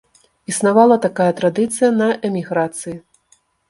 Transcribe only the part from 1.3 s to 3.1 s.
традыцыя на эміграцыі.